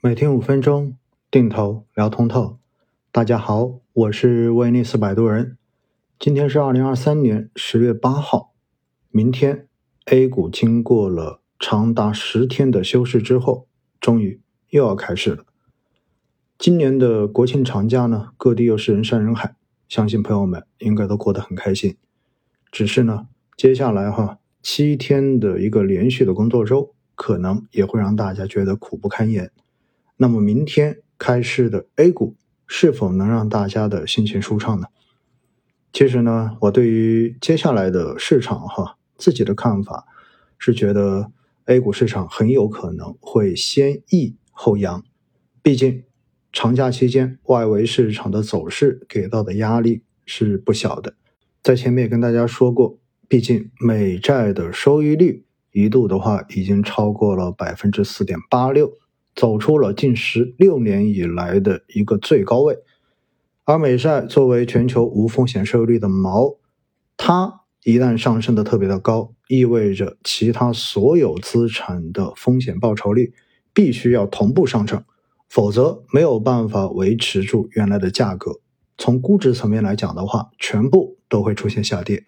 [0.00, 0.96] 每天五分钟，
[1.28, 2.58] 定投聊通透。
[3.10, 5.58] 大家好，我是威尼斯摆渡人。
[6.20, 8.54] 今天是二零二三年十月八号。
[9.10, 9.66] 明天
[10.04, 13.66] A 股经过了长达十天的休市之后，
[14.00, 14.40] 终于
[14.70, 15.44] 又要开市了。
[16.56, 19.56] 今年的国庆长假呢，各地又是人山人海，
[19.88, 21.96] 相信朋友们应该都过得很开心。
[22.70, 23.26] 只是呢，
[23.56, 29.50] 接下来哈七天的一个连续的工作周，可能也会让大家觉得苦不堪言。
[30.20, 32.34] 那么明天开市的 A 股
[32.66, 34.88] 是否能让大家的心情舒畅呢？
[35.92, 40.06] 其实呢，我对于接下来的市场哈自己的看法
[40.58, 41.30] 是觉得
[41.66, 45.04] A 股市场很有可能会先抑后扬，
[45.62, 46.02] 毕竟
[46.52, 51.14] 长假期间外围市场的走势给到的压力是不小的。
[51.62, 52.98] 在前面也跟大家说过，
[53.28, 58.92] 毕竟美债的收益率一度的话已经超过了百分之四点八六。
[59.38, 62.76] 走出了近十六年以来的一个最高位，
[63.62, 66.56] 而美债作为全球无风险收益率的锚，
[67.16, 73.32] 它一旦上升的特别的高，意味着其他所有资产的风险报酬率
[73.72, 75.04] 必须要同步上升，
[75.48, 78.58] 否则没有办法维持住原来的价格。
[78.96, 82.24] 从估值层面来讲的话，全部都会出现下跌。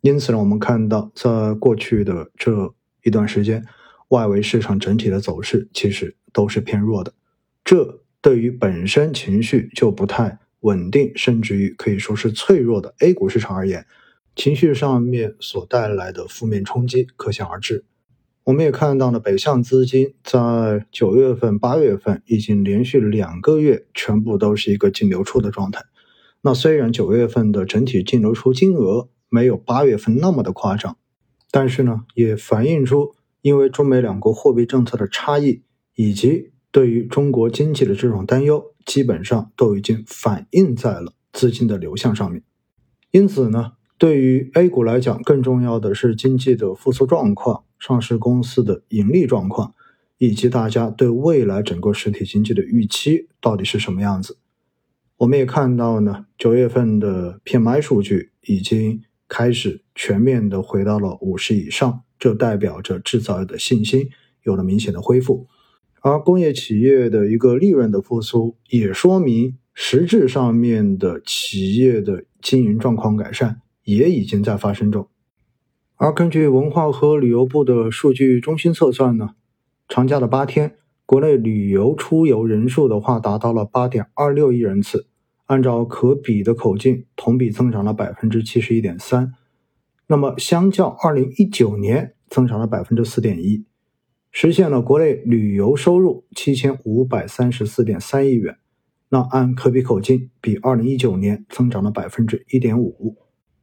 [0.00, 3.64] 因此呢，我们看到在过去的这一段时间。
[4.10, 7.14] 外围市场整体的走势其实都是偏弱的，
[7.64, 13.86] 这对于本身情绪就不太稳定，甚至于可以说是脆弱的 A 股市场而言，
[14.34, 17.86] 情绪上面所带来的负面冲击可想而知。
[18.44, 25.86] 我们也看到了北向资金在九月份、八月份已经连续两个月全部都是一个净流出的状态。
[26.42, 30.98] 那虽然九月份的整体净流出金额没有八月份那么的夸张，
[31.50, 33.14] 但是呢，也反映出。
[33.42, 35.62] 因为中美两国货币政策的差异，
[35.96, 42.42] 以及对于中国经济的这种担忧，基本上都已经反映在了资金的流向上面。
[43.10, 49.74] 因此呢，对于 A 股来讲，更重要的是经济的复苏状况、上市公司的盈利状况，
[50.18, 54.38] 以及大家对未来整个实体经济的预期到底是什么样子。
[55.16, 62.02] 我们也看到呢，九月份的 PMI 数据已经开始全面的回到了五十以上。
[62.18, 64.08] 这代表着制造业的信心
[64.42, 65.46] 有了明显的恢复，
[66.08, 75.08] 而工业企业的一个利润的复苏，也说明实质上面的企业的经营状况改善也已经在发生中。
[75.96, 79.30] 而根据文化和旅游部的数据中心测算呢，
[79.88, 85.08] 长假的八天，国内旅游出游人数的话达到了八点二六亿人次，
[85.46, 89.34] 按照可比的口径，同比增长了百分之七十一点三。
[90.06, 93.64] 那么，相较二零一九年增长了百分之四点一，
[94.38, 98.58] 实现了国内旅游收入七千五百三十四点三亿元。
[99.08, 103.16] 那按可比口径，比二零一九年增长了百分之一点五。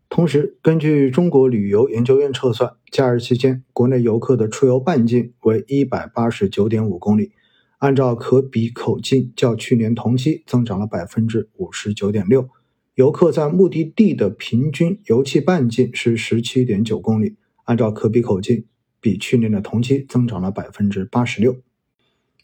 [0.09, 7.33] 同时，根据中国旅游研究院测算，假日期间国内游客的出游半径为一百八十九点五公里，
[7.77, 12.49] 按照可比口径，较去年同期增长了百分之五十九点六。
[12.95, 17.35] 游客在目的地的平均游憩半径是十七点九公里，
[17.65, 18.65] 按照可比口径，
[19.03, 21.57] 比去年的同期增长了百分之八十六。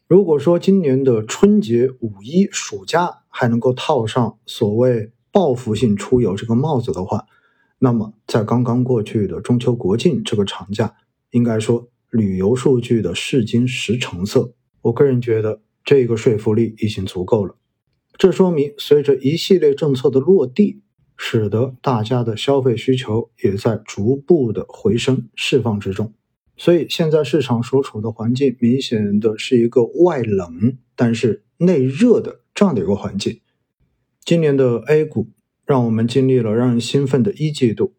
[0.08, 7.28] 如果说今年的春节、五一、暑假还能够套上所谓报复性出游这个帽子的话，
[7.78, 10.96] 那么在刚刚过去的中秋国庆这个长假，
[11.32, 17.56] 应该说旅游数据的试金石成色，我个人觉得这个说服力已经足够了。
[18.18, 20.82] 这说明，随着一系列政策的落地，
[21.16, 26.14] 使得大家的消费需求也在逐步的回升释放之中。
[26.60, 33.40] 所以，现在市场所处的环境，明显的是一个外冷但是内热的这样的一个环境。
[34.26, 35.30] 今年的 A 股，
[35.66, 37.94] 让我们经历了让人兴奋的一季度，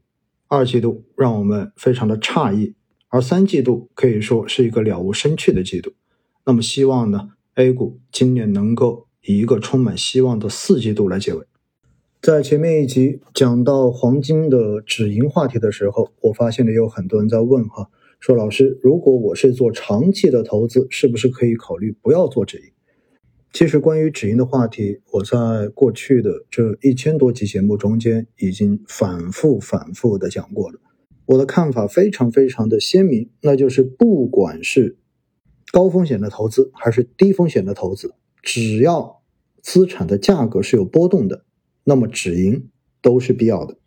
[0.46, 2.74] 二季度让我们非常的诧异，
[3.08, 5.94] 而三季度可以说是一个了无生趣的季度。
[6.44, 9.08] 那么，希望呢，A 股今年能够。
[9.22, 11.44] 以一个充满希望的四季度来结尾。
[12.22, 17.90] 在前面一集讲到黄金的止盈话题的时候，我发现了有很多人在问哈，
[18.20, 22.64] 说老师，如果我是做长期的投资，是不是可以考虑不要做止盈？
[23.50, 30.78] 其实关于止盈的话题，我在过去的这一千多集节目中间已经反复反复的讲过了。
[31.24, 34.98] 我的看法非常非常的鲜明，那就是不管是
[35.72, 38.12] 高风险的投资还是低风险的投资。
[38.42, 39.22] 只要
[39.62, 41.46] 资产的价格是有波动的，
[41.84, 42.68] 那么止盈
[43.00, 43.78] 都是必要的。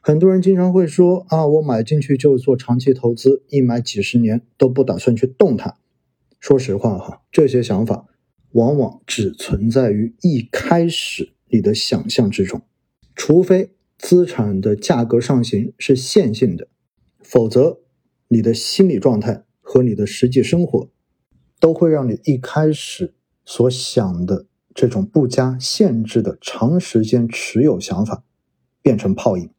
[0.00, 5.76] 很多人经常会说啊，我买进去就做长期投资，一买几十年都不打算去动它。
[6.40, 8.06] 说实话哈，这些想法
[8.52, 12.62] 往往只存在于一开始你的想象之中，
[13.14, 16.68] 除非资产的价格上行是线性的，
[17.18, 17.80] 否则
[18.28, 20.88] 你的心理状态和你的实际生活
[21.58, 28.22] 都会让你一开始所想的这种不加限制的长时间持有想法
[28.80, 29.50] 变成泡影。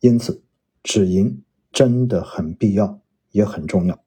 [0.00, 0.42] 因此，
[0.82, 3.00] 止盈真的很必要，
[3.32, 4.02] 也很重要。